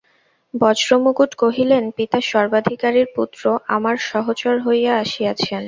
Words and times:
বজ্রমুকুট 0.53 1.31
কহিলেন, 1.35 1.83
পিতার 1.97 2.23
সর্বাধিকারীর 2.31 3.07
পুত্র 3.15 3.41
আমার 3.67 3.95
সহচর 4.09 4.55
হইয়া 4.65 4.93
আসিয়াছেন। 5.03 5.59